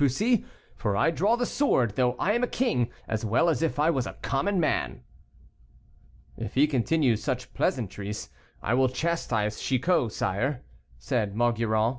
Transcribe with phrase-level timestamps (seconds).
[0.00, 0.44] Bussy,
[0.76, 3.90] for I draw the sword, though I am a king, as well as if I
[3.90, 5.02] was a common man."
[6.36, 8.30] "If he continue such pleasantries,
[8.62, 10.62] I will chastise Chicot, sire,"
[11.00, 11.98] said Maugiron.